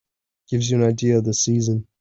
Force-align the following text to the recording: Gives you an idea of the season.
Gives 0.49 0.71
you 0.71 0.77
an 0.81 0.89
idea 0.89 1.19
of 1.19 1.25
the 1.25 1.33
season. 1.35 1.85